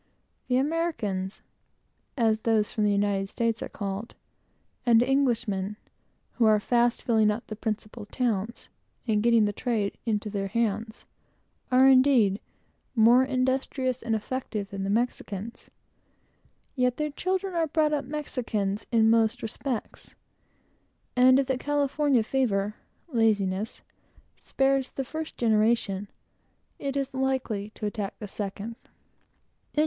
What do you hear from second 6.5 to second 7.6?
fast filling up the